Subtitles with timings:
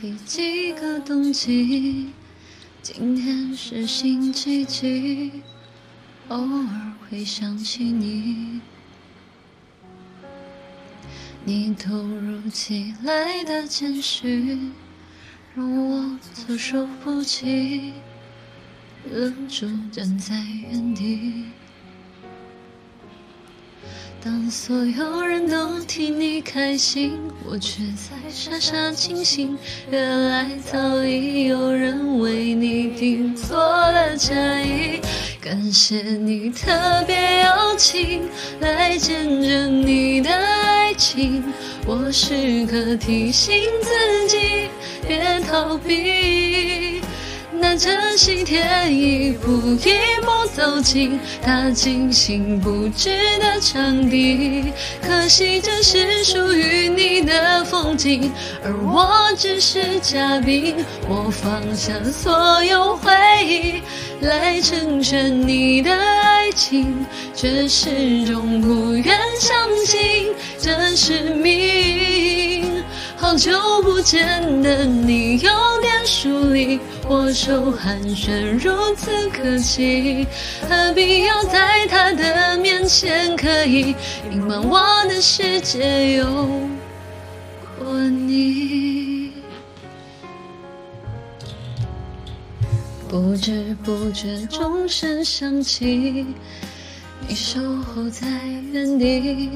[0.00, 2.08] 第几个冬季？
[2.82, 5.30] 今天是星期几？
[6.28, 8.60] 偶尔会想起你，
[11.44, 14.72] 你突如其来的简讯，
[15.54, 17.92] 让我措手不及，
[19.10, 20.34] 愣住站在
[20.70, 21.44] 原地。
[24.24, 29.54] 当所有人都替你开心，我却在傻傻清醒。
[29.90, 34.98] 原来早已有人为你订做了嫁衣。
[35.42, 38.22] 感谢你特别邀请
[38.60, 41.44] 来见证你的爱情，
[41.86, 44.70] 我时刻提醒自己
[45.06, 46.83] 别逃避。
[47.64, 54.64] 拿着喜帖一步一步走进他精心布置的场地，
[55.00, 58.30] 可惜这是属于你的风景，
[58.62, 60.76] 而我只是嘉宾。
[61.08, 63.10] 我放下所有回
[63.46, 63.80] 忆
[64.20, 69.56] 来成全你的爱情，却始终不愿相
[69.86, 71.83] 信这是命。
[73.34, 75.50] 好久不见的你有
[75.80, 76.78] 点疏离，
[77.08, 80.24] 握手寒暄如此客气，
[80.68, 83.96] 何必要在他的面前刻意
[84.30, 86.24] 隐瞒我的世界有
[87.76, 89.32] 过你？
[93.08, 96.24] 不知不觉钟声响起，
[97.26, 98.28] 你守候在
[98.70, 99.50] 原地。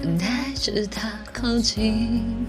[0.00, 2.46] 等待着他靠近，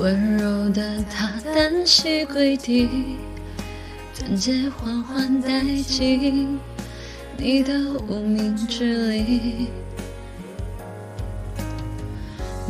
[0.00, 2.88] 温柔的他单膝跪地，
[4.14, 6.58] 钻戒缓缓戴进
[7.36, 7.74] 你的
[8.08, 9.68] 无名指里。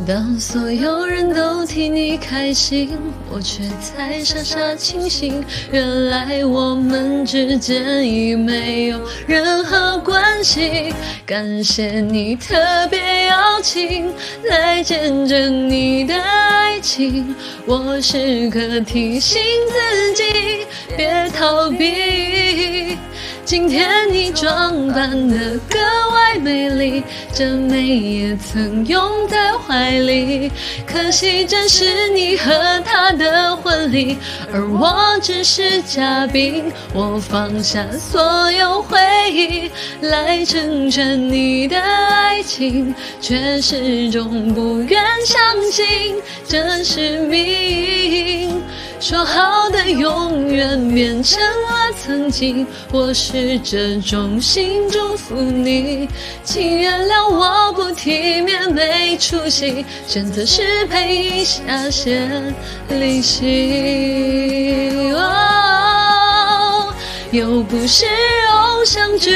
[0.07, 2.97] 当所有人都替你开心，
[3.29, 5.43] 我却在傻傻清醒。
[5.71, 10.93] 原来我们之间已没有任何关系。
[11.25, 12.55] 感谢你特
[12.89, 14.11] 别邀请
[14.49, 17.35] 来见证你的爱情，
[17.65, 20.65] 我时刻提醒自己
[20.97, 22.97] 别逃避。
[23.43, 25.77] 今天你装扮得格
[26.13, 27.03] 外美丽，
[27.33, 30.51] 这美也曾拥在怀里。
[30.85, 34.17] 可惜这是你和他的婚礼，
[34.53, 36.71] 而我只是嘉宾。
[36.93, 38.97] 我放下所有回
[39.31, 39.71] 忆
[40.01, 45.39] 来成全你的爱情，却始终不愿相
[45.71, 46.15] 信
[46.47, 48.61] 这是命。
[48.99, 56.07] 说好的永远变成了曾经，我试着衷心祝福你，
[56.43, 62.53] 请原谅我不体面没出息，选择失陪一下先
[62.89, 65.11] 离席。
[65.13, 66.93] 哦，
[67.31, 68.05] 又不是
[68.51, 69.35] 偶像剧，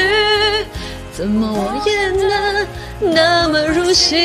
[1.12, 2.66] 怎么我演的
[3.00, 4.16] 那么入戏？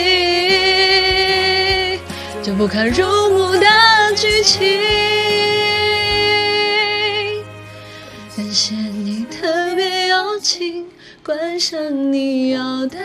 [2.44, 3.66] 这不堪入目的
[4.16, 4.60] 剧情。
[8.36, 10.86] 感谢你特别邀请，
[11.24, 12.98] 关上你要的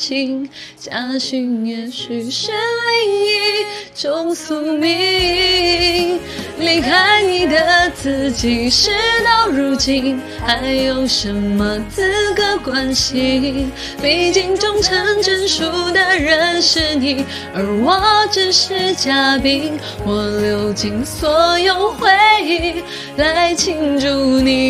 [0.00, 6.18] 情，家训也许是另一种宿命。
[6.58, 8.90] 离开你的自己，事
[9.24, 13.70] 到如今还有什么资格关心？
[14.02, 17.24] 毕竟终成眷属的人是你，
[17.54, 18.00] 而我
[18.30, 19.78] 只是嘉宾。
[20.04, 22.08] 我流尽所有回
[22.42, 22.82] 忆
[23.16, 24.69] 来庆祝你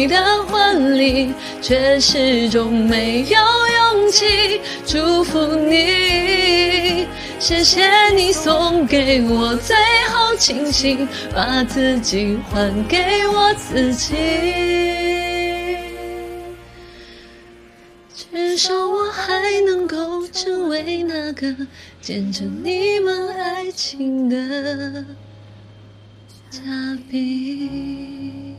[1.00, 3.38] 你，却始终没有
[3.94, 7.06] 勇气祝福你。
[7.38, 9.74] 谢谢你送给我最
[10.10, 14.14] 后清醒，把自己还给我自己。
[18.12, 19.32] 至少我还
[19.66, 21.56] 能够成为那个
[22.02, 25.04] 见证你们爱情的
[26.50, 26.60] 嘉
[27.10, 28.49] 宾。